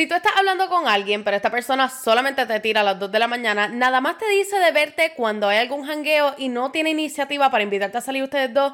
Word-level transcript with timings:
Si 0.00 0.06
tú 0.06 0.14
estás 0.14 0.32
hablando 0.34 0.66
con 0.70 0.88
alguien, 0.88 1.24
pero 1.24 1.36
esta 1.36 1.50
persona 1.50 1.90
solamente 1.90 2.46
te 2.46 2.58
tira 2.60 2.80
a 2.80 2.84
las 2.84 2.98
2 2.98 3.12
de 3.12 3.18
la 3.18 3.28
mañana, 3.28 3.68
nada 3.68 4.00
más 4.00 4.16
te 4.16 4.26
dice 4.30 4.58
de 4.58 4.72
verte 4.72 5.12
cuando 5.14 5.46
hay 5.46 5.58
algún 5.58 5.84
jangueo 5.84 6.34
y 6.38 6.48
no 6.48 6.72
tiene 6.72 6.88
iniciativa 6.88 7.50
para 7.50 7.64
invitarte 7.64 7.98
a 7.98 8.00
salir 8.00 8.22
ustedes 8.22 8.54
dos, 8.54 8.72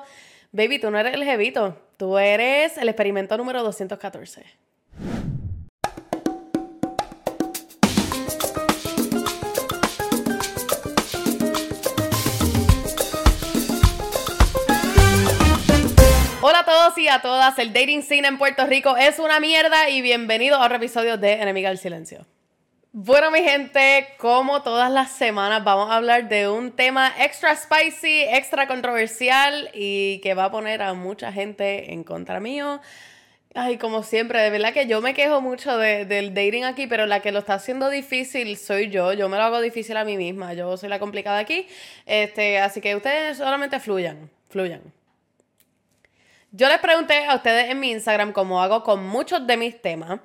baby, 0.52 0.78
tú 0.78 0.88
no 0.88 1.00
eres 1.00 1.14
el 1.14 1.24
jevito, 1.24 1.82
tú 1.96 2.16
eres 2.16 2.78
el 2.78 2.88
experimento 2.88 3.36
número 3.36 3.64
214. 3.64 4.44
Hola 16.48 16.60
a 16.60 16.64
todos 16.64 16.96
y 16.96 17.08
a 17.08 17.18
todas, 17.18 17.58
el 17.58 17.72
dating 17.72 18.04
scene 18.04 18.28
en 18.28 18.38
Puerto 18.38 18.64
Rico 18.68 18.96
es 18.96 19.18
una 19.18 19.40
mierda 19.40 19.90
y 19.90 20.00
bienvenidos 20.00 20.60
a 20.60 20.66
otro 20.66 20.76
episodio 20.76 21.18
de 21.18 21.32
Enemiga 21.32 21.70
del 21.70 21.78
Silencio. 21.78 22.24
Bueno, 22.92 23.32
mi 23.32 23.41
gente, 23.41 24.06
como 24.16 24.62
todas 24.62 24.88
las 24.88 25.10
semanas 25.10 25.64
vamos 25.64 25.90
a 25.90 25.96
hablar 25.96 26.28
de 26.28 26.48
un 26.48 26.70
tema 26.70 27.12
extra 27.18 27.56
spicy, 27.56 28.23
extra 28.28 28.68
controversial 28.68 29.70
y 29.74 30.20
que 30.20 30.34
va 30.34 30.45
a 30.45 30.51
poner 30.52 30.82
a 30.82 30.95
mucha 30.95 31.32
gente 31.32 31.92
en 31.92 32.04
contra 32.04 32.38
mío. 32.38 32.80
Ay, 33.56 33.76
como 33.76 34.04
siempre, 34.04 34.40
de 34.40 34.51
verdad 34.51 34.73
que 34.73 34.87
yo 34.87 35.01
me 35.01 35.15
quejo 35.15 35.40
mucho 35.40 35.76
del 35.76 36.32
dating 36.32 36.62
aquí, 36.62 36.87
pero 36.87 37.06
la 37.06 37.23
que 37.23 37.32
lo 37.32 37.40
está 37.40 37.54
haciendo 37.54 37.90
difícil 37.90 38.56
soy 38.56 38.88
yo. 38.88 39.12
Yo 39.15 39.28
me 39.28 39.37
lo 39.37 39.42
hago 39.42 39.60
difícil 39.60 39.96
a 39.96 40.04
mí 40.04 40.16
misma. 40.16 40.54
Yo 40.54 40.76
soy 40.76 40.90
la 40.90 41.01
complicada 41.01 41.40
aquí. 41.40 41.66
Este, 42.06 42.60
así 42.60 42.80
que 42.80 42.95
ustedes 42.95 43.37
solamente 43.38 43.80
fluyan, 43.80 44.30
fluyan. 44.48 44.92
Yo 46.56 46.69
les 46.69 46.78
pregunté 46.78 47.27
a 47.27 47.34
ustedes 47.34 47.69
en 47.69 47.78
mi 47.78 47.91
Instagram, 47.91 48.33
como 48.33 48.62
hago 48.62 48.83
con 48.83 49.06
muchos 49.06 49.46
de 49.46 49.59
mis 49.59 49.78
temas, 49.83 50.20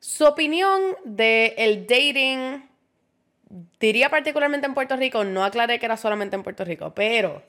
su 0.00 0.24
opinión 0.24 0.80
del 1.04 1.52
el 1.58 1.86
dating, 1.86 2.66
diría 3.78 4.08
particularmente 4.08 4.66
en 4.66 4.72
Puerto 4.72 4.96
Rico, 4.96 5.22
no 5.24 5.44
aclaré 5.44 5.78
que 5.78 5.84
era 5.84 5.98
solamente 5.98 6.34
en 6.34 6.42
Puerto 6.42 6.64
Rico, 6.64 6.94
pero 6.94 7.42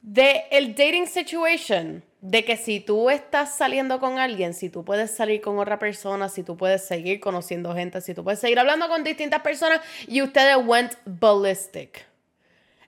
de 0.00 0.44
el 0.50 0.74
dating 0.74 1.06
situation, 1.06 2.02
de 2.22 2.42
que 2.46 2.56
si 2.56 2.80
tú 2.80 3.10
estás 3.10 3.54
saliendo 3.54 4.00
con 4.00 4.18
alguien, 4.18 4.54
si 4.54 4.70
tú 4.70 4.82
puedes 4.82 5.10
salir 5.10 5.42
con 5.42 5.58
otra 5.58 5.78
persona, 5.78 6.30
si 6.30 6.42
tú 6.42 6.56
puedes 6.56 6.86
seguir 6.86 7.20
conociendo 7.20 7.74
gente, 7.74 8.00
si 8.00 8.14
tú 8.14 8.24
puedes 8.24 8.40
seguir 8.40 8.58
hablando 8.58 8.88
con 8.88 9.04
distintas 9.04 9.42
personas 9.42 9.82
y 10.08 10.22
ustedes 10.22 10.56
went 10.64 10.94
ballistic 11.04 12.09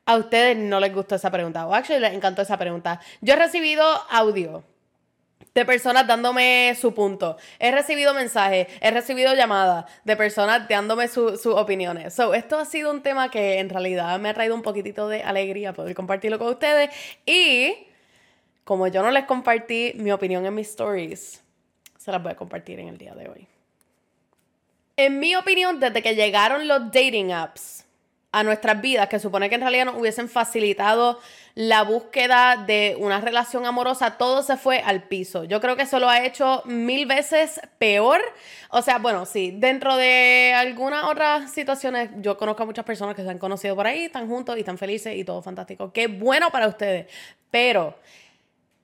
a 0.05 0.17
ustedes 0.17 0.57
no 0.57 0.81
les 0.81 0.93
gustó 0.95 1.15
esa 1.15 1.31
pregunta 1.31 1.67
o 1.67 1.75
actually 1.75 2.01
les 2.01 2.15
encantó 2.15 2.43
esa 2.43 2.59
pregunta. 2.59 3.01
Yo 3.21 3.35
he 3.35 3.37
recibido 3.37 3.85
audio 4.11 4.65
de 5.55 5.65
personas 5.65 6.07
dándome 6.07 6.75
su 6.81 6.95
punto. 6.95 7.37
He 7.59 7.71
recibido 7.71 8.15
mensajes, 8.15 8.69
he 8.81 8.91
recibido 8.91 9.35
llamadas 9.35 9.85
de 10.05 10.17
personas 10.17 10.67
dándome 10.69 11.09
sus 11.09 11.47
opiniones. 11.47 12.15
So, 12.15 12.35
esto 12.35 12.59
ha 12.59 12.65
sido 12.65 12.91
un 12.91 13.03
tema 13.03 13.31
que 13.31 13.59
en 13.59 13.69
realidad 13.69 14.19
me 14.19 14.31
ha 14.31 14.35
traído 14.35 14.55
un 14.55 14.63
poquitito 14.63 15.09
de 15.09 15.23
alegría 15.23 15.73
poder 15.73 15.95
compartirlo 15.95 16.39
con 16.39 16.49
ustedes. 16.49 16.91
Y 17.27 17.87
como 18.65 18.87
yo 18.89 19.03
no 19.03 19.11
les 19.11 19.25
compartí 19.25 19.93
mi 19.97 20.11
opinión 20.13 20.47
en 20.47 20.55
mis 20.55 20.69
stories, 20.69 21.43
se 21.99 22.11
las 22.11 22.23
voy 22.23 22.33
a 22.33 22.37
compartir 22.37 22.81
en 22.81 22.89
el 22.89 22.99
día 22.99 23.15
de 23.15 23.29
hoy. 23.29 23.49
En 24.97 25.19
mi 25.19 25.35
opinión, 25.35 25.81
desde 25.81 26.03
que 26.03 26.15
llegaron 26.15 26.69
los 26.69 26.91
dating 26.93 27.33
apps, 27.33 27.87
a 28.33 28.43
nuestras 28.43 28.81
vidas, 28.81 29.09
que 29.09 29.19
supone 29.19 29.49
que 29.51 29.57
en 29.57 29.61
realidad 29.61 29.85
nos 29.85 29.97
hubiesen 29.97 30.29
facilitado 30.29 31.21
la 31.55 31.83
búsqueda 31.83 32.57
de 32.57 32.97
una 32.99 33.21
relación 33.21 33.67
amorosa, 33.67 34.17
todo 34.17 34.43
se 34.43 34.57
fue 34.57 34.79
al 34.79 35.03
piso. 35.03 35.45
Yo 35.45 35.61
creo 35.61 35.77
que 35.77 35.83
eso 35.83 35.99
lo 35.99 36.09
ha 36.09 36.25
hecho 36.25 36.63
mil 36.65 37.05
veces 37.05 37.61
peor. 37.77 38.23
O 38.71 38.81
sea, 38.81 38.99
bueno, 38.99 39.27
sí, 39.27 39.55
dentro 39.55 39.97
de 39.97 40.55
algunas 40.57 41.05
otras 41.05 41.53
situaciones, 41.53 42.09
yo 42.23 42.39
conozco 42.39 42.63
a 42.63 42.67
muchas 42.67 42.87
personas 42.87 43.15
que 43.15 43.23
se 43.23 43.29
han 43.29 43.39
conocido 43.39 43.77
por 43.77 43.87
ahí, 43.87 44.05
están 44.05 44.27
juntos 44.27 44.57
y 44.57 44.61
están 44.61 44.79
felices 44.79 45.15
y 45.15 45.25
todo 45.25 45.43
fantástico. 45.43 45.93
Qué 45.93 46.07
bueno 46.07 46.51
para 46.51 46.69
ustedes. 46.69 47.07
Pero 47.51 47.95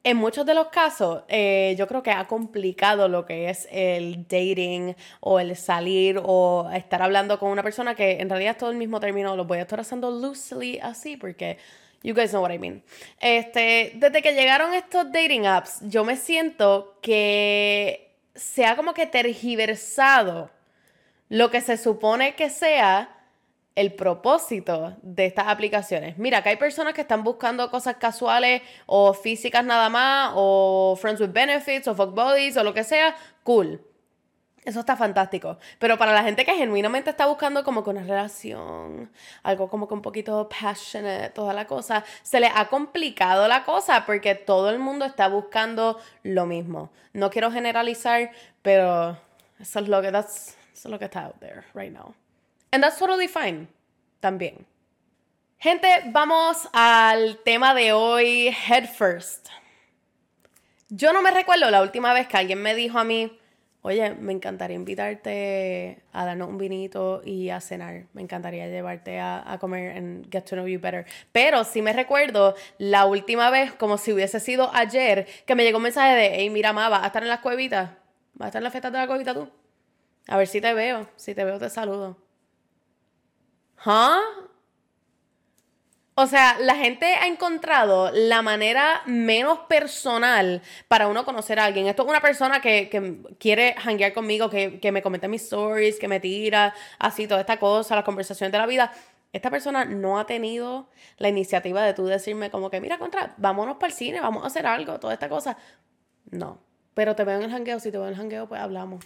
en 0.09 0.17
muchos 0.17 0.47
de 0.47 0.55
los 0.55 0.69
casos, 0.69 1.23
eh, 1.29 1.75
yo 1.79 1.87
creo 1.87 2.03
que 2.03 2.11
ha 2.11 2.25
complicado 2.27 3.09
lo 3.09 3.27
que 3.27 3.51
es 3.51 3.69
el 3.71 4.23
dating 4.23 4.97
o 5.21 5.39
el 5.39 5.55
salir 5.55 6.19
o 6.25 6.71
estar 6.73 7.03
hablando 7.03 7.39
con 7.39 7.51
una 7.51 7.63
persona 7.63 7.95
que 7.95 8.13
en 8.13 8.31
realidad 8.31 8.53
es 8.53 8.59
todo 8.59 8.71
el 8.71 8.79
mismo 8.79 9.01
término. 9.01 9.37
Lo 9.37 9.45
voy 9.45 9.59
a 9.59 9.63
estar 9.63 9.81
haciendo 9.81 10.11
loosely 10.11 10.79
así 10.79 11.19
porque 11.19 11.59
you 12.03 12.15
guys 12.15 12.31
know 12.31 12.43
what 12.43 12.51
I 12.51 12.59
mean. 12.59 12.83
Este, 13.21 13.93
desde 13.97 14.23
que 14.23 14.33
llegaron 14.33 14.73
estos 14.73 15.13
dating 15.13 15.47
apps, 15.47 15.81
yo 15.83 16.05
me 16.05 16.17
siento 16.17 16.97
que 17.03 18.15
se 18.35 18.65
ha 18.65 18.77
como 18.77 18.95
que 18.95 19.05
tergiversado 19.05 20.49
lo 21.29 21.51
que 21.51 21.61
se 21.61 21.77
supone 21.77 22.35
que 22.35 22.49
sea 22.49 23.18
el 23.79 23.95
propósito 23.95 24.97
de 25.03 25.27
estas 25.27 25.47
aplicaciones. 25.47 26.19
Mira, 26.19 26.43
que 26.43 26.49
hay 26.49 26.57
personas 26.57 26.95
que 26.95 27.03
están 27.03 27.23
buscando 27.23 27.71
cosas 27.71 27.95
casuales 27.95 28.61
o 28.87 29.15
físicas 29.15 29.65
nada 29.65 29.89
más, 29.89 30.33
o 30.35 30.99
friends 31.01 31.21
with 31.21 31.31
benefits, 31.31 31.87
o 31.87 31.95
fuck 31.95 32.13
bodies, 32.13 32.57
o 32.57 32.65
lo 32.65 32.75
que 32.75 32.83
sea, 32.83 33.15
cool. 33.45 33.81
Eso 34.65 34.81
está 34.81 34.97
fantástico. 34.97 35.59
Pero 35.79 35.97
para 35.97 36.13
la 36.13 36.25
gente 36.25 36.45
que 36.45 36.55
genuinamente 36.55 37.11
está 37.11 37.27
buscando 37.27 37.63
como 37.63 37.85
que 37.85 37.91
una 37.91 38.03
relación, 38.03 39.13
algo 39.45 39.71
como 39.71 39.87
que 39.87 39.95
un 39.95 40.03
poquito 40.03 40.49
passionate, 40.49 41.31
toda 41.31 41.53
la 41.53 41.69
cosa, 41.69 42.05
se 42.23 42.41
le 42.41 42.49
ha 42.53 42.69
complicado 42.69 43.47
la 43.47 43.65
cosa 43.65 44.05
porque 44.07 44.35
todo 44.35 44.71
el 44.71 44.81
mundo 44.81 45.05
está 45.05 45.29
buscando 45.29 46.01
lo 46.25 46.47
mismo. 46.47 46.91
No 47.13 47.31
quiero 47.31 47.53
generalizar, 47.53 48.33
pero 48.61 49.17
eso 49.61 49.79
es 49.79 49.89
lo 49.89 50.03
que, 50.03 50.11
lo 50.11 50.99
que 50.99 51.05
está 51.05 51.27
out 51.27 51.39
there 51.39 51.63
right 51.75 51.93
now. 51.93 52.13
And 52.71 52.83
that's 52.83 52.99
totally 52.99 53.29
fine. 53.29 53.69
También. 54.21 54.67
Gente, 55.59 55.89
vamos 56.07 56.69
al 56.73 57.39
tema 57.45 57.75
de 57.75 57.93
hoy, 57.93 58.49
head 58.49 58.89
first. 58.89 59.49
Yo 60.89 61.13
no 61.13 61.21
me 61.21 61.31
recuerdo 61.31 61.71
la 61.71 61.83
última 61.83 62.13
vez 62.13 62.29
que 62.29 62.37
alguien 62.37 62.63
me 62.63 62.75
dijo 62.75 62.99
a 62.99 63.05
mí, 63.05 63.39
oye, 63.83 64.15
me 64.15 64.33
encantaría 64.33 64.77
invitarte 64.77 66.03
a 66.13 66.25
darnos 66.25 66.49
un 66.49 66.59
vinito 66.59 67.23
y 67.25 67.51
a 67.51 67.61
cenar. 67.61 68.05
Me 68.13 68.23
encantaría 68.23 68.69
llevarte 68.69 69.19
a, 69.19 69.59
comer 69.61 69.97
and 69.97 70.31
get 70.31 70.45
to 70.45 70.55
know 70.55 70.67
you 70.67 70.79
better. 70.79 71.07
Pero 71.33 71.65
sí 71.65 71.83
me 71.83 71.93
recuerdo 71.93 72.55
la 72.79 73.07
última 73.07 73.51
vez, 73.51 73.73
como 73.73 73.99
si 73.99 74.13
hubiese 74.13 74.41
sido 74.41 74.71
ayer, 74.75 75.27
que 75.45 75.55
me 75.55 75.65
llegó 75.65 75.79
un 75.79 75.85
mensaje 75.85 76.15
de, 76.15 76.31
hey, 76.35 76.51
mira, 76.51 76.73
ma, 76.73 76.89
¿vas 76.89 77.03
a 77.03 77.07
estar 77.07 77.23
en 77.23 77.31
las 77.31 77.41
cuevitas? 77.41 77.91
¿Vas 78.35 78.47
a 78.47 78.49
estar 78.49 78.61
en 78.61 78.65
la 78.65 78.71
fiesta 78.71 78.91
de 78.91 78.99
la 78.99 79.07
cuevita 79.07 79.35
tú? 79.35 79.51
A 80.29 80.37
ver 80.37 80.47
si 80.47 80.61
te 80.61 80.73
veo. 80.73 81.09
Si 81.17 81.35
te 81.35 81.45
veo, 81.45 81.59
te 81.59 81.69
saludo. 81.69 82.28
¿Huh? 83.85 84.49
O 86.21 86.27
sea, 86.27 86.59
la 86.59 86.75
gente 86.75 87.07
ha 87.07 87.29
encontrado 87.29 88.11
la 88.13 88.43
manera 88.43 89.03
menos 89.07 89.61
personal 89.69 90.63
para 90.89 91.07
uno 91.07 91.25
conocer 91.25 91.61
a 91.61 91.65
alguien. 91.65 91.87
Esto 91.87 92.03
es 92.03 92.09
una 92.09 92.21
persona 92.21 92.61
que, 92.61 92.91
quiere 93.39 93.77
hanguear 93.85 94.13
conmigo, 94.13 94.51
que, 94.51 94.91
me 94.91 95.01
comenta 95.01 95.29
mis 95.29 95.43
stories, 95.45 95.97
que 96.01 96.09
me 96.09 96.19
tira 96.19 96.75
así 96.99 97.29
toda 97.29 97.43
esta 97.43 97.59
cosa, 97.61 97.95
las 97.95 98.05
conversaciones 98.05 98.51
de 98.51 98.59
la 98.59 98.67
vida. 98.67 98.93
Esta 99.33 99.49
persona 99.49 99.85
no 99.85 100.19
ha 100.19 100.27
tenido 100.27 100.89
la 101.19 101.29
iniciativa 101.29 101.85
de 101.85 101.95
tú 101.95 102.07
decirme 102.07 102.51
como 102.51 102.69
que, 102.69 102.81
mira, 102.81 102.99
contra, 102.99 103.35
vámonos 103.37 103.77
para 103.77 103.93
el 103.93 103.97
cine, 103.97 104.21
vamos 104.21 104.43
a 104.43 104.49
hacer 104.49 104.67
algo, 104.67 104.99
toda 104.99 105.13
esta 105.13 105.29
cosa. 105.29 105.57
No. 106.33 106.59
Pero 106.95 107.15
te 107.15 107.23
veo 107.23 107.37
en 107.37 107.45
el 107.45 107.55
hangueo, 107.55 107.79
si 107.79 107.93
te 107.93 107.99
veo 107.99 108.09
en 108.09 108.15
el 108.15 108.21
hangueo, 108.21 108.49
pues 108.49 108.61
hablamos. 108.61 109.05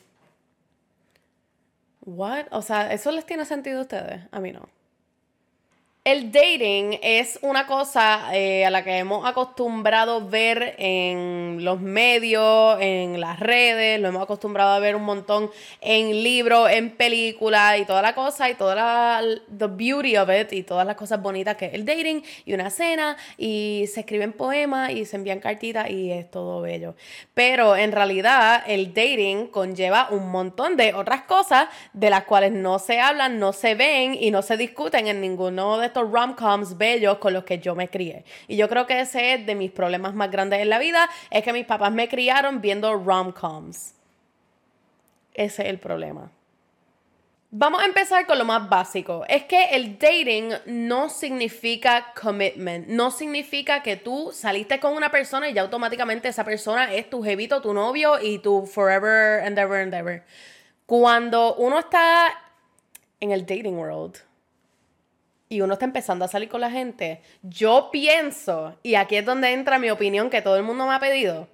What? 2.05 2.47
O 2.51 2.63
sea, 2.63 2.93
¿eso 2.93 3.11
les 3.13 3.27
tiene 3.27 3.45
sentido 3.45 3.79
a 3.79 3.83
ustedes? 3.83 4.23
A 4.31 4.41
mí 4.41 4.53
no. 4.53 4.69
El 6.05 6.33
dating 6.33 6.99
es 7.01 7.39
una 7.43 7.65
cosa 7.69 8.35
eh, 8.35 8.67
a 8.67 8.71
la 8.71 8.83
que 8.83 8.99
hemos 8.99 9.25
acostumbrado 9.25 10.29
ver 10.29 10.75
en 10.79 11.59
los 11.61 11.81
medios, 11.81 12.77
en 12.81 13.21
las 13.21 13.39
redes, 13.39 14.01
lo 14.01 14.09
hemos 14.09 14.25
acostumbrado 14.25 14.71
a 14.71 14.81
ver 14.81 14.97
un 14.97 15.05
montón 15.05 15.49
en 15.81 16.25
libros, 16.25 16.69
en 16.73 16.91
películas 16.91 17.79
y 17.79 17.85
toda 17.85 18.03
la 18.03 18.17
cosa 18.17 18.51
y 18.51 18.57
toda 18.57 18.75
la 18.75 19.23
the 19.57 19.69
beauty 19.69 20.17
of 20.17 20.29
it 20.29 20.53
y 20.53 20.65
todas 20.65 20.85
las 20.85 20.97
cosas 20.97 21.23
bonitas 21.23 21.55
que 21.55 21.67
es 21.67 21.75
el 21.75 21.85
dating 21.85 22.25
y 22.47 22.53
una 22.53 22.69
cena 22.71 23.17
y 23.39 23.85
se 23.87 24.01
escriben 24.01 24.33
poemas 24.33 24.91
y 24.91 25.05
se 25.05 25.15
envían 25.15 25.39
cartitas 25.39 25.89
y 25.89 26.11
es 26.11 26.29
todo 26.33 26.63
bello. 26.63 26.97
Pero 27.33 27.77
en 27.77 27.93
realidad 27.93 28.65
el 28.67 28.93
dating 28.93 29.47
conlleva 29.47 30.09
un 30.11 30.33
montón 30.33 30.77
de 30.77 30.95
otras 30.95 31.23
cosas 31.23 31.69
de 31.93 32.11
las 32.11 32.25
cuales 32.25 32.51
no 32.51 32.81
se 32.81 32.99
hablan, 32.99 33.39
no 33.39 33.53
se 33.53 33.77
ven 33.77 34.17
y 34.21 34.33
no 34.33 34.43
se 34.43 34.57
discuten 34.57 35.07
en 35.07 35.21
ninguno 35.21 35.79
de 35.79 35.92
estos 35.93 36.11
rom-coms 36.11 36.79
bellos 36.79 37.19
con 37.19 37.35
los 37.35 37.45
que 37.45 37.59
yo 37.59 37.75
me 37.75 37.89
crié. 37.89 38.25
Y 38.49 38.57
yo 38.57 38.69
creo 38.69 38.87
que 38.87 39.01
ese 39.01 39.35
es 39.35 39.47
de 39.47 39.55
mis 39.55 39.71
problemas 39.71 40.15
más 40.15 40.31
grandes 40.31 40.61
en 40.61 40.71
la 40.71 40.79
vida, 40.79 41.09
es 41.31 41.43
que 41.45 41.53
mis 41.53 41.67
papás 41.67 41.93
me 41.93 42.09
criaron 42.09 42.61
viendo 42.61 42.95
rom-coms. 42.95 43.95
Ese 45.35 45.63
es 45.63 45.69
el 45.69 45.79
problema. 45.79 46.31
Vamos 47.55 47.83
a 47.83 47.85
empezar 47.85 48.27
con 48.27 48.39
lo 48.39 48.47
más 48.47 48.67
básico. 48.67 49.27
Es 49.29 49.45
que 49.45 49.63
el 49.73 49.99
dating 49.99 50.55
no 50.65 51.11
significa 51.11 52.15
commitment. 52.19 52.89
No 52.89 53.11
significa 53.11 53.83
que 53.83 53.97
tú 53.97 54.31
saliste 54.33 54.81
con 54.81 54.95
una 54.95 55.11
persona 55.11 55.51
y 55.51 55.53
ya 55.53 55.61
automáticamente 55.61 56.29
esa 56.29 56.45
persona 56.45 56.95
es 56.95 57.11
tu 57.11 57.23
jevito, 57.23 57.61
tu 57.61 57.75
novio 57.75 58.19
y 58.19 58.39
tu 58.39 58.65
forever 58.65 59.45
and 59.45 59.59
ever 59.59 59.83
and 59.83 59.93
ever. 59.93 60.25
Cuando 60.87 61.55
uno 61.57 61.79
está 61.79 62.33
en 63.21 63.33
el 63.33 63.45
dating 63.45 63.77
world 63.77 64.17
y 65.53 65.61
uno 65.61 65.75
está 65.75 65.85
empezando 65.85 66.25
a 66.25 66.29
salir 66.29 66.49
con 66.49 66.63
la 66.63 66.71
gente, 66.71 67.21
yo 67.43 67.91
pienso, 67.93 68.75
y 68.83 68.95
aquí 68.95 69.17
es 69.17 69.27
donde 69.27 69.53
entra 69.53 69.79
mi 69.79 69.91
opinión 69.91 70.31
que 70.31 70.41
todo 70.41 70.57
el 70.57 70.63
mundo 70.63 70.87
me 70.87 70.95
ha 70.95 70.99
pedido, 70.99 71.47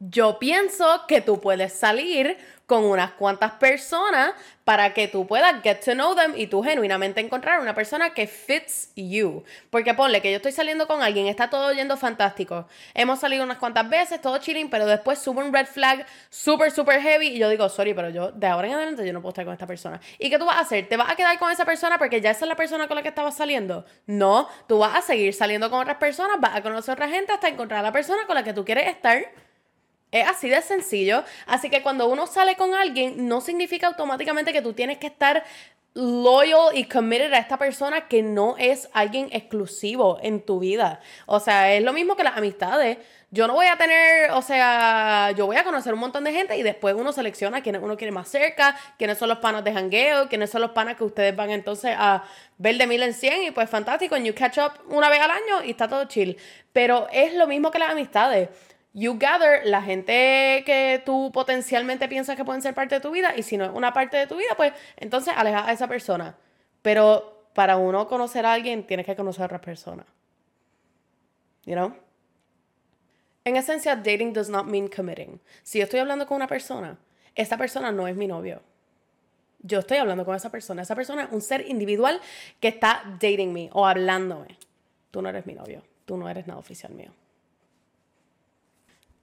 yo 0.00 0.40
pienso 0.40 0.84
que 1.06 1.20
tú 1.20 1.40
puedes 1.40 1.72
salir 1.72 2.36
con 2.66 2.84
unas 2.84 3.12
cuantas 3.12 3.52
personas 3.52 4.32
para 4.64 4.94
que 4.94 5.08
tú 5.08 5.26
puedas 5.26 5.62
get 5.62 5.80
to 5.84 5.92
know 5.92 6.14
them 6.14 6.32
y 6.36 6.46
tú 6.46 6.62
genuinamente 6.62 7.20
encontrar 7.20 7.60
una 7.60 7.74
persona 7.74 8.14
que 8.14 8.26
fits 8.26 8.90
you. 8.96 9.44
Porque 9.68 9.92
ponle 9.92 10.22
que 10.22 10.30
yo 10.30 10.36
estoy 10.36 10.52
saliendo 10.52 10.86
con 10.86 11.02
alguien, 11.02 11.26
está 11.26 11.50
todo 11.50 11.72
yendo 11.72 11.96
fantástico. 11.98 12.66
Hemos 12.94 13.20
salido 13.20 13.44
unas 13.44 13.58
cuantas 13.58 13.88
veces, 13.88 14.20
todo 14.22 14.38
chilling, 14.38 14.70
pero 14.70 14.86
después 14.86 15.18
sube 15.18 15.44
un 15.44 15.52
red 15.52 15.66
flag 15.66 16.06
super, 16.30 16.70
super 16.70 17.00
heavy 17.02 17.28
y 17.28 17.38
yo 17.38 17.50
digo, 17.50 17.68
sorry, 17.68 17.92
pero 17.92 18.08
yo 18.08 18.32
de 18.32 18.46
ahora 18.46 18.68
en 18.68 18.74
adelante 18.74 19.06
yo 19.06 19.12
no 19.12 19.20
puedo 19.20 19.30
estar 19.30 19.44
con 19.44 19.52
esta 19.52 19.66
persona. 19.66 20.00
¿Y 20.18 20.30
qué 20.30 20.38
tú 20.38 20.46
vas 20.46 20.56
a 20.56 20.60
hacer? 20.60 20.88
¿Te 20.88 20.96
vas 20.96 21.10
a 21.10 21.16
quedar 21.16 21.38
con 21.38 21.52
esa 21.52 21.66
persona 21.66 21.98
porque 21.98 22.22
ya 22.22 22.30
esa 22.30 22.46
es 22.46 22.48
la 22.48 22.56
persona 22.56 22.88
con 22.88 22.96
la 22.96 23.02
que 23.02 23.10
estabas 23.10 23.36
saliendo? 23.36 23.84
No, 24.06 24.48
tú 24.66 24.78
vas 24.78 24.96
a 24.96 25.02
seguir 25.02 25.34
saliendo 25.34 25.68
con 25.68 25.80
otras 25.80 25.98
personas, 25.98 26.40
vas 26.40 26.56
a 26.56 26.62
conocer 26.62 26.92
a 26.92 26.94
otra 26.94 27.08
gente 27.08 27.32
hasta 27.32 27.48
encontrar 27.48 27.80
a 27.80 27.82
la 27.82 27.92
persona 27.92 28.26
con 28.26 28.34
la 28.34 28.42
que 28.42 28.54
tú 28.54 28.64
quieres 28.64 28.88
estar. 28.88 29.26
Es 30.14 30.28
así 30.28 30.48
de 30.48 30.62
sencillo. 30.62 31.24
Así 31.44 31.68
que 31.68 31.82
cuando 31.82 32.06
uno 32.06 32.28
sale 32.28 32.54
con 32.54 32.72
alguien, 32.72 33.26
no 33.26 33.40
significa 33.40 33.88
automáticamente 33.88 34.52
que 34.52 34.62
tú 34.62 34.72
tienes 34.72 34.98
que 34.98 35.08
estar 35.08 35.42
loyal 35.94 36.70
y 36.72 36.84
committed 36.84 37.32
a 37.32 37.38
esta 37.38 37.56
persona 37.56 38.06
que 38.06 38.22
no 38.22 38.54
es 38.56 38.88
alguien 38.92 39.28
exclusivo 39.32 40.18
en 40.22 40.40
tu 40.40 40.60
vida. 40.60 41.00
O 41.26 41.40
sea, 41.40 41.74
es 41.74 41.82
lo 41.82 41.92
mismo 41.92 42.14
que 42.14 42.22
las 42.22 42.36
amistades. 42.36 42.98
Yo 43.32 43.48
no 43.48 43.54
voy 43.54 43.66
a 43.66 43.76
tener, 43.76 44.30
o 44.30 44.40
sea, 44.40 45.32
yo 45.36 45.46
voy 45.46 45.56
a 45.56 45.64
conocer 45.64 45.92
un 45.92 45.98
montón 45.98 46.22
de 46.22 46.32
gente 46.32 46.56
y 46.56 46.62
después 46.62 46.94
uno 46.94 47.12
selecciona 47.12 47.60
quiénes 47.60 47.82
uno 47.82 47.96
quiere 47.96 48.12
más 48.12 48.28
cerca, 48.28 48.76
quiénes 48.96 49.18
son 49.18 49.28
los 49.28 49.38
panas 49.38 49.64
de 49.64 49.72
jangueo, 49.72 50.28
quiénes 50.28 50.48
son 50.48 50.60
los 50.60 50.70
panas 50.70 50.94
que 50.94 51.02
ustedes 51.02 51.34
van 51.34 51.50
entonces 51.50 51.96
a 51.98 52.22
ver 52.58 52.76
de 52.78 52.86
mil 52.86 53.02
en 53.02 53.14
cien 53.14 53.42
y 53.42 53.50
pues 53.50 53.68
fantástico, 53.68 54.14
and 54.14 54.24
you 54.24 54.32
catch 54.32 54.58
up 54.58 54.74
una 54.88 55.08
vez 55.08 55.20
al 55.20 55.32
año 55.32 55.64
y 55.64 55.70
está 55.70 55.88
todo 55.88 56.04
chill. 56.04 56.36
Pero 56.72 57.08
es 57.10 57.34
lo 57.34 57.48
mismo 57.48 57.72
que 57.72 57.80
las 57.80 57.90
amistades 57.90 58.50
you 58.94 59.18
gather 59.18 59.66
la 59.66 59.82
gente 59.82 60.62
que 60.64 61.02
tú 61.04 61.30
potencialmente 61.32 62.08
piensas 62.08 62.36
que 62.36 62.44
pueden 62.44 62.62
ser 62.62 62.74
parte 62.74 62.94
de 62.94 63.00
tu 63.00 63.10
vida 63.10 63.34
y 63.36 63.42
si 63.42 63.56
no 63.56 63.64
es 63.64 63.72
una 63.74 63.92
parte 63.92 64.16
de 64.16 64.26
tu 64.26 64.36
vida, 64.36 64.54
pues 64.56 64.72
entonces 64.96 65.34
aleja 65.36 65.68
a 65.68 65.72
esa 65.72 65.88
persona. 65.88 66.36
Pero 66.80 67.48
para 67.54 67.76
uno 67.76 68.06
conocer 68.06 68.46
a 68.46 68.52
alguien, 68.52 68.86
tienes 68.86 69.04
que 69.04 69.16
conocer 69.16 69.42
a 69.42 69.46
otra 69.46 69.60
persona. 69.60 70.06
You 71.64 71.74
know? 71.74 71.94
En 73.44 73.56
esencia, 73.56 73.96
dating 73.96 74.32
does 74.32 74.48
not 74.48 74.66
mean 74.66 74.88
committing. 74.88 75.40
Si 75.62 75.78
yo 75.78 75.84
estoy 75.84 76.00
hablando 76.00 76.26
con 76.26 76.36
una 76.36 76.46
persona, 76.46 76.96
esa 77.34 77.58
persona 77.58 77.90
no 77.90 78.06
es 78.06 78.16
mi 78.16 78.26
novio. 78.26 78.62
Yo 79.58 79.80
estoy 79.80 79.98
hablando 79.98 80.24
con 80.24 80.36
esa 80.36 80.50
persona. 80.50 80.82
Esa 80.82 80.94
persona 80.94 81.24
es 81.24 81.32
un 81.32 81.40
ser 81.40 81.68
individual 81.68 82.20
que 82.60 82.68
está 82.68 83.02
dating 83.20 83.52
me 83.52 83.70
o 83.72 83.86
hablándome. 83.86 84.58
Tú 85.10 85.20
no 85.20 85.28
eres 85.28 85.46
mi 85.46 85.54
novio. 85.54 85.82
Tú 86.04 86.16
no 86.16 86.28
eres 86.28 86.46
nada 86.46 86.60
oficial 86.60 86.92
mío. 86.92 87.10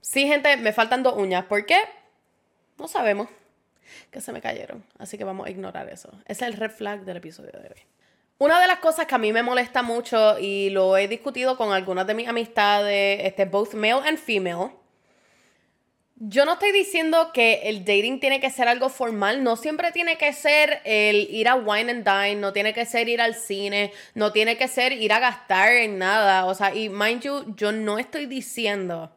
Sí, 0.02 0.26
gente, 0.26 0.56
me 0.56 0.72
faltan 0.72 1.02
dos 1.02 1.16
uñas. 1.16 1.46
¿Por 1.46 1.64
qué? 1.64 1.78
No 2.76 2.88
sabemos. 2.88 3.28
Que 4.10 4.20
se 4.20 4.32
me 4.32 4.40
cayeron. 4.40 4.84
Así 4.98 5.16
que 5.16 5.24
vamos 5.24 5.46
a 5.46 5.50
ignorar 5.50 5.88
eso. 5.88 6.10
Ese 6.26 6.44
es 6.44 6.52
el 6.52 6.54
red 6.54 6.72
flag 6.72 7.04
del 7.04 7.18
episodio 7.18 7.52
de 7.52 7.68
hoy. 7.68 7.82
Una 8.38 8.60
de 8.60 8.66
las 8.66 8.80
cosas 8.80 9.06
que 9.06 9.14
a 9.14 9.18
mí 9.18 9.32
me 9.32 9.44
molesta 9.44 9.82
mucho 9.82 10.38
y 10.40 10.70
lo 10.70 10.96
he 10.96 11.06
discutido 11.06 11.56
con 11.56 11.72
algunas 11.72 12.06
de 12.08 12.14
mis 12.14 12.26
amistades, 12.26 13.20
este, 13.22 13.44
both 13.44 13.74
male 13.74 14.06
and 14.06 14.18
female. 14.18 14.72
Yo 16.16 16.44
no 16.44 16.54
estoy 16.54 16.72
diciendo 16.72 17.30
que 17.32 17.62
el 17.64 17.84
dating 17.84 18.18
tiene 18.18 18.40
que 18.40 18.50
ser 18.50 18.66
algo 18.66 18.88
formal, 18.88 19.44
no 19.44 19.56
siempre 19.56 19.92
tiene 19.92 20.18
que 20.18 20.32
ser 20.32 20.80
el 20.84 21.28
ir 21.30 21.48
a 21.48 21.54
wine 21.54 21.90
and 21.90 22.04
dine, 22.04 22.36
no 22.36 22.52
tiene 22.52 22.74
que 22.74 22.84
ser 22.86 23.08
ir 23.08 23.20
al 23.20 23.34
cine, 23.34 23.92
no 24.14 24.32
tiene 24.32 24.56
que 24.56 24.66
ser 24.66 24.92
ir 24.92 25.12
a 25.12 25.20
gastar 25.20 25.72
en 25.72 25.98
nada, 25.98 26.46
o 26.46 26.54
sea, 26.54 26.74
y 26.74 26.88
mind 26.88 27.22
you, 27.22 27.54
yo 27.56 27.70
no 27.72 27.98
estoy 27.98 28.26
diciendo 28.26 29.12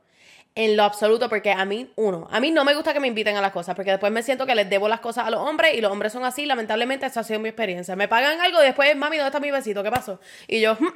en 0.55 0.77
lo 0.77 0.83
absoluto, 0.83 1.27
porque 1.27 1.51
a 1.51 1.65
mí, 1.65 1.91
uno, 1.97 2.29
a 2.31 2.39
mí 2.39 2.49
no 2.49 2.63
me 2.63 2.73
gusta 2.73 2.93
que 2.93 3.01
me 3.01 3.09
inviten 3.09 3.35
a 3.35 3.41
las 3.41 3.51
cosas, 3.51 3.75
porque 3.75 3.91
después 3.91 4.11
me 4.11 4.23
siento 4.23 4.45
que 4.45 4.55
les 4.55 4.69
debo 4.69 4.87
las 4.87 5.01
cosas 5.01 5.27
a 5.27 5.29
los 5.29 5.41
hombres 5.41 5.73
y 5.75 5.81
los 5.81 5.91
hombres 5.91 6.13
son 6.13 6.23
así, 6.23 6.45
lamentablemente 6.45 7.05
esa 7.05 7.19
ha 7.19 7.23
sido 7.23 7.41
mi 7.41 7.49
experiencia. 7.49 7.95
Me 7.97 8.07
pagan 8.07 8.39
algo 8.39 8.61
y 8.61 8.65
después, 8.65 8.95
mami, 8.95 9.17
¿dónde 9.17 9.27
está 9.27 9.41
mi 9.41 9.51
besito? 9.51 9.83
¿Qué 9.83 9.91
pasó? 9.91 10.21
Y 10.47 10.61
yo, 10.61 10.75
hmm". 10.75 10.93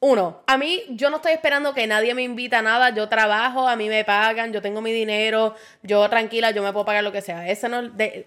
uno, 0.00 0.42
a 0.46 0.56
mí 0.56 0.84
yo 0.88 1.10
no 1.10 1.16
estoy 1.16 1.32
esperando 1.32 1.74
que 1.74 1.86
nadie 1.86 2.14
me 2.14 2.22
invite 2.22 2.56
a 2.56 2.62
nada, 2.62 2.90
yo 2.90 3.10
trabajo, 3.10 3.68
a 3.68 3.76
mí 3.76 3.90
me 3.90 4.04
pagan, 4.04 4.50
yo 4.54 4.62
tengo 4.62 4.80
mi 4.80 4.92
dinero, 4.92 5.54
yo 5.82 6.08
tranquila, 6.08 6.50
yo 6.50 6.62
me 6.62 6.72
puedo 6.72 6.86
pagar 6.86 7.04
lo 7.04 7.12
que 7.12 7.20
sea. 7.20 7.46
Eso 7.46 7.68
no, 7.68 7.82
de, 7.90 8.26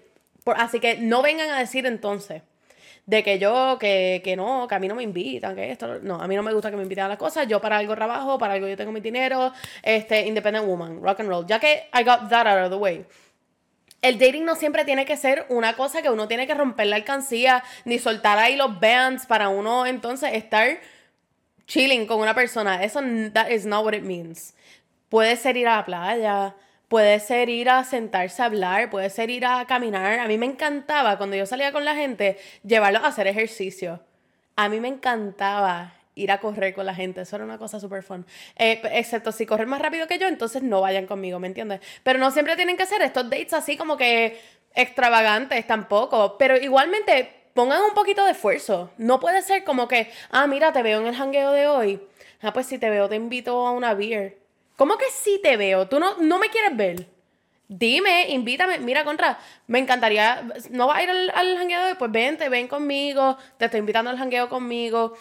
así 0.56 0.78
que 0.78 0.96
no 0.98 1.22
vengan 1.22 1.50
a 1.50 1.58
decir 1.58 1.86
entonces 1.86 2.42
de 3.08 3.22
que 3.22 3.38
yo, 3.38 3.78
que, 3.80 4.20
que 4.22 4.36
no, 4.36 4.68
que 4.68 4.74
a 4.74 4.78
mí 4.78 4.86
no 4.86 4.94
me 4.94 5.02
invitan, 5.02 5.56
que 5.56 5.70
esto, 5.70 5.98
no, 6.02 6.20
a 6.20 6.28
mí 6.28 6.36
no 6.36 6.42
me 6.42 6.52
gusta 6.52 6.70
que 6.70 6.76
me 6.76 6.82
inviten 6.82 7.04
a 7.04 7.08
las 7.08 7.16
cosas, 7.16 7.48
yo 7.48 7.58
para 7.58 7.78
algo 7.78 7.94
trabajo, 7.94 8.36
para 8.36 8.52
algo 8.52 8.68
yo 8.68 8.76
tengo 8.76 8.92
mi 8.92 9.00
dinero, 9.00 9.50
este, 9.82 10.26
independent 10.26 10.66
woman, 10.66 11.00
rock 11.02 11.20
and 11.20 11.30
roll, 11.30 11.46
ya 11.46 11.58
que 11.58 11.88
I 11.94 12.04
got 12.04 12.28
that 12.28 12.46
out 12.46 12.66
of 12.66 12.70
the 12.70 12.76
way. 12.76 13.06
El 14.02 14.18
dating 14.18 14.44
no 14.44 14.56
siempre 14.56 14.84
tiene 14.84 15.06
que 15.06 15.16
ser 15.16 15.46
una 15.48 15.72
cosa 15.72 16.02
que 16.02 16.10
uno 16.10 16.28
tiene 16.28 16.46
que 16.46 16.52
romper 16.52 16.88
la 16.88 16.96
alcancía, 16.96 17.64
ni 17.86 17.98
soltar 17.98 18.36
ahí 18.36 18.56
los 18.56 18.78
bands 18.78 19.24
para 19.24 19.48
uno 19.48 19.86
entonces 19.86 20.34
estar 20.34 20.78
chilling 21.66 22.06
con 22.06 22.20
una 22.20 22.34
persona. 22.34 22.84
Eso, 22.84 23.00
that 23.32 23.48
is 23.48 23.64
not 23.64 23.86
what 23.86 23.94
it 23.94 24.02
means. 24.02 24.54
Puede 25.08 25.34
ser 25.36 25.56
ir 25.56 25.66
a 25.66 25.76
la 25.76 25.84
playa, 25.86 26.54
Puede 26.88 27.20
ser 27.20 27.50
ir 27.50 27.68
a 27.68 27.84
sentarse 27.84 28.40
a 28.40 28.46
hablar, 28.46 28.88
puede 28.88 29.10
ser 29.10 29.28
ir 29.28 29.44
a 29.44 29.66
caminar. 29.66 30.18
A 30.20 30.26
mí 30.26 30.38
me 30.38 30.46
encantaba 30.46 31.18
cuando 31.18 31.36
yo 31.36 31.44
salía 31.44 31.70
con 31.70 31.84
la 31.84 31.94
gente 31.94 32.38
llevarlos 32.64 33.04
a 33.04 33.08
hacer 33.08 33.26
ejercicio. 33.26 34.00
A 34.56 34.70
mí 34.70 34.80
me 34.80 34.88
encantaba 34.88 35.94
ir 36.14 36.32
a 36.32 36.40
correr 36.40 36.74
con 36.74 36.86
la 36.86 36.94
gente. 36.94 37.20
Eso 37.20 37.36
era 37.36 37.44
una 37.44 37.58
cosa 37.58 37.78
súper 37.78 38.02
fun. 38.02 38.26
Eh, 38.56 38.80
excepto 38.92 39.32
si 39.32 39.44
corren 39.44 39.68
más 39.68 39.80
rápido 39.80 40.06
que 40.06 40.18
yo, 40.18 40.26
entonces 40.28 40.62
no 40.62 40.80
vayan 40.80 41.06
conmigo, 41.06 41.38
¿me 41.38 41.46
entiendes? 41.46 41.80
Pero 42.02 42.18
no 42.18 42.30
siempre 42.30 42.56
tienen 42.56 42.76
que 42.76 42.86
ser 42.86 43.02
estos 43.02 43.28
dates 43.30 43.52
así 43.52 43.76
como 43.76 43.96
que 43.98 44.40
extravagantes 44.74 45.66
tampoco. 45.66 46.38
Pero 46.38 46.56
igualmente 46.56 47.32
pongan 47.54 47.82
un 47.82 47.94
poquito 47.94 48.24
de 48.24 48.32
esfuerzo. 48.32 48.90
No 48.96 49.20
puede 49.20 49.42
ser 49.42 49.62
como 49.64 49.88
que, 49.88 50.10
ah, 50.30 50.46
mira, 50.46 50.72
te 50.72 50.82
veo 50.82 51.00
en 51.00 51.06
el 51.06 51.14
hangueo 51.14 51.52
de 51.52 51.66
hoy. 51.66 52.00
Ah, 52.40 52.52
pues 52.52 52.66
si 52.66 52.78
te 52.78 52.88
veo, 52.88 53.08
te 53.08 53.16
invito 53.16 53.66
a 53.66 53.72
una 53.72 53.94
beer. 53.94 54.38
¿Cómo 54.78 54.96
que 54.96 55.06
sí 55.10 55.40
te 55.42 55.56
veo? 55.56 55.88
¿Tú 55.88 55.98
no, 55.98 56.18
no 56.18 56.38
me 56.38 56.50
quieres 56.50 56.76
ver? 56.76 57.08
Dime, 57.66 58.28
invítame. 58.28 58.78
Mira, 58.78 59.04
contra, 59.04 59.40
me 59.66 59.80
encantaría. 59.80 60.48
¿No 60.70 60.86
vas 60.86 60.98
a 60.98 61.02
ir 61.02 61.10
al, 61.10 61.58
jangueo? 61.58 61.98
Pues 61.98 62.12
vente, 62.12 62.48
ven 62.48 62.68
conmigo. 62.68 63.36
Te 63.56 63.64
estoy 63.64 63.80
invitando 63.80 64.08
al 64.08 64.16
jangueo 64.16 64.48
conmigo. 64.48 65.14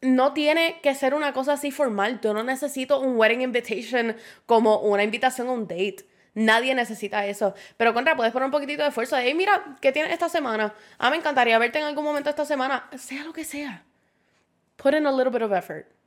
No 0.00 0.32
tiene 0.32 0.78
que 0.80 0.94
ser 0.94 1.14
una 1.14 1.32
cosa 1.32 1.54
así 1.54 1.72
formal. 1.72 2.20
Yo 2.20 2.32
no 2.32 2.44
necesito 2.44 3.00
un 3.00 3.16
wedding 3.16 3.40
invitation 3.40 4.16
como 4.46 4.78
una 4.78 5.02
invitación 5.02 5.48
a 5.48 5.52
un 5.54 5.66
date. 5.66 6.06
Nadie 6.34 6.72
necesita 6.76 7.26
eso. 7.26 7.52
Pero 7.76 7.92
contra, 7.92 8.14
puedes 8.14 8.32
poner 8.32 8.46
un 8.46 8.52
poquitito 8.52 8.84
de 8.84 8.90
esfuerzo. 8.90 9.16
Hey, 9.16 9.34
mira, 9.34 9.76
¿qué 9.80 9.90
tienes 9.90 10.12
esta 10.12 10.28
semana? 10.28 10.72
Ah, 10.98 11.10
me 11.10 11.16
encantaría 11.16 11.58
verte 11.58 11.80
en 11.80 11.84
algún 11.86 12.04
momento 12.04 12.30
esta 12.30 12.44
semana. 12.44 12.88
Sea 12.96 13.24
lo 13.24 13.32
que 13.32 13.44
sea. 13.44 13.82
Put 14.76 14.94
in 14.94 15.04
a 15.04 15.10
little 15.10 15.32
bit 15.32 15.42
of 15.42 15.52
effort. 15.52 15.99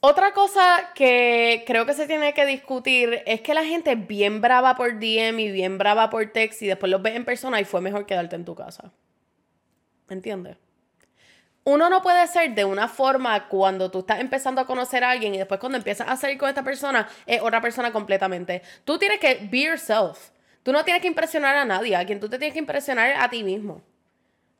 Otra 0.00 0.32
cosa 0.32 0.90
que 0.94 1.64
creo 1.66 1.84
que 1.84 1.92
se 1.92 2.06
tiene 2.06 2.32
que 2.32 2.46
discutir 2.46 3.22
es 3.26 3.40
que 3.40 3.52
la 3.52 3.64
gente 3.64 3.96
bien 3.96 4.40
brava 4.40 4.76
por 4.76 4.94
DM 5.00 5.40
y 5.40 5.50
bien 5.50 5.76
brava 5.76 6.08
por 6.08 6.24
text 6.26 6.62
y 6.62 6.68
después 6.68 6.90
los 6.90 7.02
ves 7.02 7.16
en 7.16 7.24
persona 7.24 7.60
y 7.60 7.64
fue 7.64 7.80
mejor 7.80 8.06
quedarte 8.06 8.36
en 8.36 8.44
tu 8.44 8.54
casa. 8.54 8.92
¿Me 10.08 10.14
entiendes? 10.14 10.56
Uno 11.64 11.90
no 11.90 12.00
puede 12.00 12.26
ser 12.28 12.54
de 12.54 12.64
una 12.64 12.86
forma 12.86 13.48
cuando 13.48 13.90
tú 13.90 13.98
estás 13.98 14.20
empezando 14.20 14.60
a 14.60 14.66
conocer 14.66 15.02
a 15.02 15.10
alguien 15.10 15.34
y 15.34 15.38
después 15.38 15.58
cuando 15.58 15.76
empiezas 15.76 16.08
a 16.08 16.16
salir 16.16 16.38
con 16.38 16.48
esta 16.48 16.62
persona 16.62 17.08
es 17.26 17.42
otra 17.42 17.60
persona 17.60 17.92
completamente. 17.92 18.62
Tú 18.84 18.98
tienes 18.98 19.18
que 19.18 19.48
be 19.50 19.62
yourself. 19.62 20.30
Tú 20.62 20.72
no 20.72 20.84
tienes 20.84 21.02
que 21.02 21.08
impresionar 21.08 21.56
a 21.56 21.64
nadie. 21.64 21.96
A 21.96 22.06
quien 22.06 22.20
tú 22.20 22.28
te 22.28 22.38
tienes 22.38 22.54
que 22.54 22.60
impresionar 22.60 23.12
a 23.18 23.28
ti 23.28 23.42
mismo. 23.42 23.82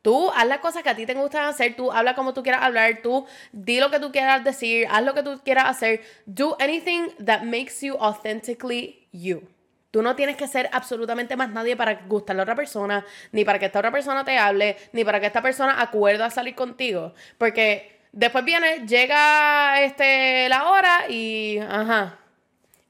Tú 0.03 0.31
haz 0.31 0.47
las 0.47 0.59
cosas 0.59 0.83
que 0.83 0.91
a 0.91 0.97
ti 0.97 1.07
te 1.07 1.15
gustan 1.15 1.45
hacer, 1.45 1.75
tú 1.75 1.91
habla 1.93 2.15
como 2.15 2.33
tú 2.33 2.43
quieras 2.43 2.63
hablar, 2.63 3.01
tú 3.03 3.27
di 3.53 3.81
lo 3.81 3.91
que 3.91 3.99
tú 3.99 4.13
quieras 4.13 4.45
decir, 4.45 4.87
haz 4.91 5.03
lo 5.03 5.15
que 5.15 5.23
tú 5.23 5.41
quieras 5.45 5.67
hacer. 5.67 6.03
Do 6.27 6.57
anything 6.61 7.09
that 7.25 7.43
makes 7.43 7.81
you 7.81 7.97
authentically 8.01 9.09
you. 9.13 9.43
Tú 9.91 10.03
no 10.03 10.15
tienes 10.15 10.37
que 10.37 10.47
ser 10.47 10.69
absolutamente 10.73 11.35
más 11.37 11.51
nadie 11.51 11.75
para 11.75 11.95
gustarle 12.07 12.43
a 12.43 12.45
otra 12.45 12.55
persona, 12.55 13.05
ni 13.33 13.45
para 13.45 13.59
que 13.59 13.67
esta 13.67 13.79
otra 13.79 13.91
persona 13.91 14.25
te 14.25 14.37
hable, 14.37 14.77
ni 14.93 15.05
para 15.05 15.19
que 15.19 15.27
esta 15.27 15.43
persona 15.43 15.81
acuerde 15.81 16.23
a 16.23 16.31
salir 16.31 16.55
contigo. 16.55 17.15
Porque 17.39 17.99
después 18.13 18.45
viene, 18.45 18.87
llega 18.87 19.81
este, 19.83 20.49
la 20.49 20.69
hora 20.69 21.09
y. 21.09 21.59
Ajá. 21.59 22.19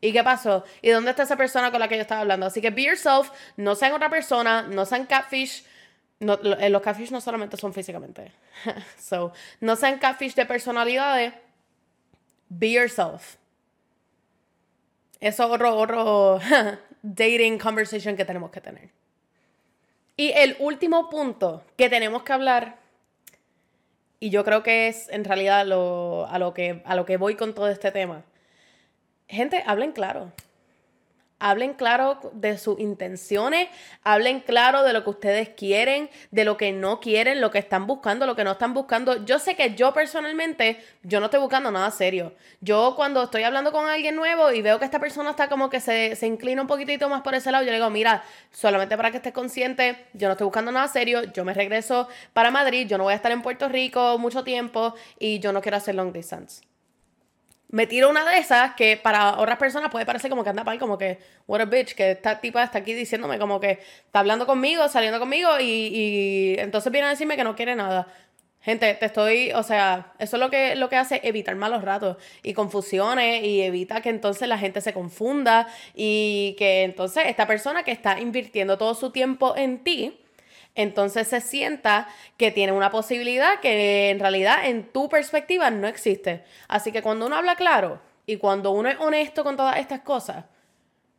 ¿Y 0.00 0.12
qué 0.12 0.22
pasó? 0.22 0.64
¿Y 0.80 0.90
dónde 0.90 1.10
está 1.10 1.24
esa 1.24 1.36
persona 1.36 1.70
con 1.72 1.80
la 1.80 1.88
que 1.88 1.96
yo 1.96 2.02
estaba 2.02 2.20
hablando? 2.20 2.46
Así 2.46 2.60
que 2.60 2.70
be 2.70 2.84
yourself, 2.84 3.30
no 3.56 3.74
sean 3.74 3.92
otra 3.92 4.08
persona, 4.08 4.62
no 4.62 4.84
sean 4.84 5.06
catfish 5.06 5.64
no, 6.20 6.34
eh, 6.34 6.68
los 6.68 6.82
catfish 6.82 7.10
no 7.10 7.20
solamente 7.20 7.56
son 7.56 7.72
físicamente. 7.72 8.32
so, 8.98 9.32
no 9.60 9.76
sean 9.76 9.98
catfish 9.98 10.34
de 10.34 10.46
personalidades. 10.46 11.32
Be 12.48 12.72
yourself. 12.72 13.36
Eso 15.20 15.48
otro, 15.48 15.76
otro, 15.76 16.40
dating 17.02 17.58
conversation 17.58 18.16
que 18.16 18.24
tenemos 18.24 18.50
que 18.50 18.60
tener. 18.60 18.90
Y 20.16 20.32
el 20.32 20.56
último 20.58 21.10
punto 21.10 21.62
que 21.76 21.88
tenemos 21.88 22.22
que 22.22 22.32
hablar, 22.32 22.78
y 24.20 24.30
yo 24.30 24.44
creo 24.44 24.62
que 24.62 24.88
es 24.88 25.08
en 25.10 25.24
realidad 25.24 25.64
lo, 25.66 26.26
a, 26.28 26.38
lo 26.38 26.54
que, 26.54 26.82
a 26.84 26.96
lo 26.96 27.04
que 27.04 27.16
voy 27.16 27.36
con 27.36 27.54
todo 27.54 27.68
este 27.68 27.92
tema. 27.92 28.24
Gente, 29.28 29.62
hablen 29.66 29.92
claro 29.92 30.32
hablen 31.38 31.74
claro 31.74 32.18
de 32.32 32.58
sus 32.58 32.78
intenciones, 32.78 33.68
hablen 34.02 34.40
claro 34.40 34.82
de 34.82 34.92
lo 34.92 35.04
que 35.04 35.10
ustedes 35.10 35.48
quieren, 35.50 36.10
de 36.30 36.44
lo 36.44 36.56
que 36.56 36.72
no 36.72 37.00
quieren, 37.00 37.40
lo 37.40 37.50
que 37.50 37.58
están 37.58 37.86
buscando, 37.86 38.26
lo 38.26 38.36
que 38.36 38.44
no 38.44 38.52
están 38.52 38.74
buscando. 38.74 39.24
Yo 39.24 39.38
sé 39.38 39.54
que 39.54 39.74
yo 39.74 39.92
personalmente, 39.92 40.80
yo 41.02 41.20
no 41.20 41.26
estoy 41.26 41.40
buscando 41.40 41.70
nada 41.70 41.90
serio. 41.90 42.32
Yo 42.60 42.94
cuando 42.96 43.22
estoy 43.22 43.44
hablando 43.44 43.72
con 43.72 43.88
alguien 43.88 44.16
nuevo 44.16 44.52
y 44.52 44.62
veo 44.62 44.78
que 44.78 44.84
esta 44.84 44.98
persona 44.98 45.30
está 45.30 45.48
como 45.48 45.70
que 45.70 45.80
se, 45.80 46.16
se 46.16 46.26
inclina 46.26 46.62
un 46.62 46.68
poquitito 46.68 47.08
más 47.08 47.22
por 47.22 47.34
ese 47.34 47.52
lado, 47.52 47.64
yo 47.64 47.70
le 47.70 47.76
digo, 47.76 47.90
mira, 47.90 48.22
solamente 48.50 48.96
para 48.96 49.10
que 49.10 49.18
estés 49.18 49.32
consciente, 49.32 50.06
yo 50.12 50.28
no 50.28 50.32
estoy 50.32 50.46
buscando 50.46 50.72
nada 50.72 50.88
serio, 50.88 51.22
yo 51.32 51.44
me 51.44 51.54
regreso 51.54 52.08
para 52.32 52.50
Madrid, 52.50 52.86
yo 52.88 52.98
no 52.98 53.04
voy 53.04 53.12
a 53.12 53.16
estar 53.16 53.32
en 53.32 53.42
Puerto 53.42 53.68
Rico 53.68 54.18
mucho 54.18 54.44
tiempo 54.44 54.94
y 55.18 55.38
yo 55.38 55.52
no 55.52 55.60
quiero 55.60 55.76
hacer 55.76 55.94
long 55.94 56.12
distance 56.12 56.62
me 57.70 57.86
tiro 57.86 58.08
una 58.08 58.24
de 58.28 58.38
esas 58.38 58.74
que 58.74 58.96
para 58.96 59.38
otras 59.38 59.58
personas 59.58 59.90
puede 59.90 60.06
parecer 60.06 60.30
como 60.30 60.42
que 60.42 60.50
anda 60.50 60.64
mal, 60.64 60.78
como 60.78 60.96
que, 60.96 61.18
what 61.46 61.60
a 61.60 61.66
bitch, 61.66 61.94
que 61.94 62.12
esta 62.12 62.40
tipa 62.40 62.62
está 62.62 62.78
aquí 62.78 62.94
diciéndome 62.94 63.38
como 63.38 63.60
que 63.60 63.72
está 64.06 64.20
hablando 64.20 64.46
conmigo, 64.46 64.88
saliendo 64.88 65.18
conmigo 65.18 65.50
y, 65.60 65.64
y 65.64 66.56
entonces 66.58 66.90
viene 66.90 67.08
a 67.08 67.10
decirme 67.10 67.36
que 67.36 67.44
no 67.44 67.54
quiere 67.54 67.76
nada. 67.76 68.08
Gente, 68.60 68.92
te 68.94 69.06
estoy, 69.06 69.52
o 69.52 69.62
sea, 69.62 70.12
eso 70.18 70.36
es 70.36 70.40
lo 70.40 70.50
que, 70.50 70.74
lo 70.76 70.88
que 70.88 70.96
hace 70.96 71.20
evitar 71.24 71.54
malos 71.56 71.82
ratos 71.82 72.16
y 72.42 72.54
confusiones 72.54 73.44
y 73.44 73.62
evita 73.62 74.00
que 74.00 74.08
entonces 74.10 74.48
la 74.48 74.58
gente 74.58 74.80
se 74.80 74.92
confunda 74.92 75.68
y 75.94 76.56
que 76.58 76.82
entonces 76.82 77.24
esta 77.26 77.46
persona 77.46 77.84
que 77.84 77.92
está 77.92 78.18
invirtiendo 78.20 78.76
todo 78.76 78.94
su 78.94 79.10
tiempo 79.10 79.56
en 79.56 79.84
ti, 79.84 80.20
entonces 80.78 81.26
se 81.26 81.40
sienta 81.40 82.06
que 82.36 82.52
tiene 82.52 82.72
una 82.72 82.92
posibilidad 82.92 83.58
que 83.58 84.10
en 84.10 84.20
realidad 84.20 84.64
en 84.64 84.84
tu 84.84 85.08
perspectiva 85.08 85.70
no 85.70 85.88
existe. 85.88 86.44
Así 86.68 86.92
que 86.92 87.02
cuando 87.02 87.26
uno 87.26 87.34
habla 87.34 87.56
claro 87.56 88.00
y 88.26 88.36
cuando 88.36 88.70
uno 88.70 88.88
es 88.88 88.96
honesto 89.00 89.42
con 89.42 89.56
todas 89.56 89.78
estas 89.78 90.02
cosas, 90.02 90.44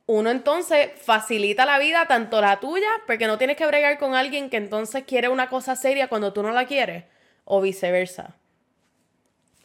uno 0.06 0.32
entonces 0.32 0.92
facilita 0.96 1.66
la 1.66 1.78
vida, 1.78 2.08
tanto 2.08 2.40
la 2.40 2.62
tuya, 2.62 2.88
porque 3.06 3.28
no 3.28 3.38
tienes 3.38 3.58
que 3.58 3.68
bregar 3.68 4.00
con 4.00 4.16
alguien 4.16 4.50
que 4.50 4.56
entonces 4.56 5.04
quiere 5.04 5.28
una 5.28 5.50
cosa 5.50 5.76
seria 5.76 6.08
cuando 6.08 6.32
tú 6.32 6.42
no 6.42 6.52
la 6.52 6.66
quieres, 6.66 7.04
o 7.44 7.60
viceversa 7.60 8.39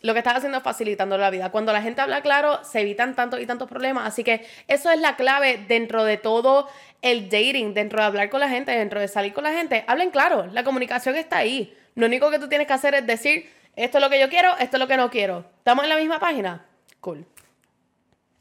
lo 0.04 0.12
que 0.12 0.18
estás 0.18 0.36
haciendo 0.36 0.58
es 0.58 0.64
facilitando 0.64 1.16
la 1.16 1.30
vida. 1.30 1.50
Cuando 1.50 1.72
la 1.72 1.80
gente 1.80 2.02
habla 2.02 2.20
claro, 2.20 2.62
se 2.62 2.80
evitan 2.80 3.16
tantos 3.16 3.40
y 3.40 3.46
tantos 3.46 3.70
problemas. 3.70 4.06
Así 4.06 4.22
que 4.22 4.44
eso 4.68 4.90
es 4.90 5.00
la 5.00 5.16
clave 5.16 5.64
dentro 5.66 6.04
de 6.04 6.18
todo 6.18 6.68
el 7.00 7.30
dating, 7.30 7.72
dentro 7.72 8.00
de 8.00 8.04
hablar 8.04 8.28
con 8.28 8.40
la 8.40 8.50
gente, 8.50 8.70
dentro 8.70 9.00
de 9.00 9.08
salir 9.08 9.32
con 9.32 9.44
la 9.44 9.54
gente. 9.54 9.82
Hablen 9.86 10.10
claro, 10.10 10.44
la 10.52 10.62
comunicación 10.62 11.16
está 11.16 11.38
ahí. 11.38 11.74
Lo 11.94 12.04
único 12.04 12.30
que 12.30 12.38
tú 12.38 12.50
tienes 12.50 12.66
que 12.66 12.74
hacer 12.74 12.92
es 12.94 13.06
decir, 13.06 13.50
esto 13.76 13.96
es 13.96 14.04
lo 14.04 14.10
que 14.10 14.20
yo 14.20 14.28
quiero, 14.28 14.50
esto 14.58 14.76
es 14.76 14.78
lo 14.78 14.86
que 14.86 14.98
no 14.98 15.08
quiero. 15.08 15.46
¿Estamos 15.56 15.84
en 15.84 15.88
la 15.88 15.96
misma 15.96 16.20
página? 16.20 16.66
Cool. 17.00 17.24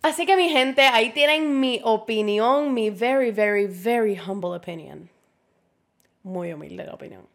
Así 0.01 0.25
que 0.25 0.35
mi 0.35 0.49
gente, 0.49 0.81
ahí 0.81 1.11
tienen 1.11 1.61
mi 1.61 1.79
opinión, 1.85 2.73
mi 2.73 2.89
very, 2.89 3.31
very, 3.31 3.67
very 3.67 4.19
humble 4.19 4.49
opinion. 4.49 5.09
Muy 6.23 6.51
humilde 6.51 6.83
la 6.83 6.93
opinión 6.93 7.33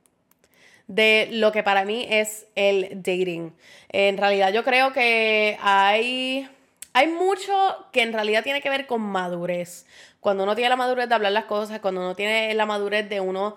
de 0.88 1.28
lo 1.30 1.52
que 1.52 1.62
para 1.62 1.84
mí 1.84 2.06
es 2.10 2.46
el 2.56 2.88
dating. 3.02 3.54
En 3.90 4.16
realidad 4.16 4.52
yo 4.52 4.64
creo 4.64 4.92
que 4.92 5.56
hay, 5.60 6.48
hay 6.94 7.06
mucho 7.06 7.52
que 7.92 8.02
en 8.02 8.12
realidad 8.12 8.42
tiene 8.42 8.60
que 8.60 8.70
ver 8.70 8.86
con 8.86 9.02
madurez. 9.02 9.86
Cuando 10.20 10.42
uno 10.42 10.56
tiene 10.56 10.70
la 10.70 10.76
madurez 10.76 11.08
de 11.08 11.14
hablar 11.14 11.32
las 11.32 11.44
cosas, 11.44 11.78
cuando 11.80 12.00
uno 12.00 12.16
tiene 12.16 12.52
la 12.54 12.66
madurez 12.66 13.08
de 13.08 13.20
uno 13.20 13.56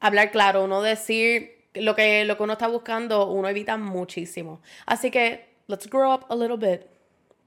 hablar 0.00 0.30
claro, 0.30 0.64
uno 0.64 0.82
decir 0.82 1.64
lo 1.74 1.94
que, 1.94 2.24
lo 2.24 2.36
que 2.36 2.42
uno 2.42 2.52
está 2.52 2.68
buscando, 2.68 3.28
uno 3.28 3.48
evita 3.48 3.76
muchísimo. 3.76 4.60
Así 4.84 5.10
que, 5.10 5.48
let's 5.68 5.88
grow 5.88 6.12
up 6.12 6.26
a 6.28 6.34
little 6.34 6.56
bit. 6.56 6.82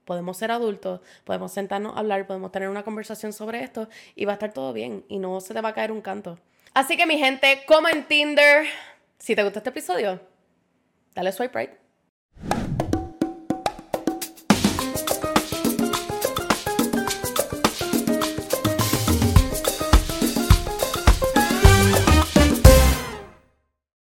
Podemos 0.06 0.38
ser 0.38 0.52
adultos, 0.52 1.02
podemos 1.26 1.52
sentarnos 1.52 1.96
a 1.96 2.00
hablar, 2.00 2.26
podemos 2.26 2.52
tener 2.52 2.70
una 2.70 2.84
conversación 2.84 3.34
sobre 3.34 3.62
esto 3.62 3.90
y 4.16 4.24
va 4.24 4.32
a 4.32 4.36
estar 4.36 4.54
todo 4.54 4.72
bien 4.72 5.04
y 5.10 5.20
no 5.20 5.42
se 5.42 5.54
te 5.54 5.60
va 5.60 5.70
a 5.70 5.74
caer 5.74 5.92
un 5.92 6.02
canto. 6.02 6.40
Así 6.74 6.96
que 6.96 7.06
mi 7.06 7.18
gente, 7.18 7.64
como 7.68 7.90
en 7.90 8.06
Tinder, 8.06 8.68
si 9.20 9.36
te 9.36 9.44
gustó 9.44 9.60
este 9.60 9.70
episodio, 9.70 10.20
dale 11.14 11.32
swipe 11.32 11.58
right 11.58 11.87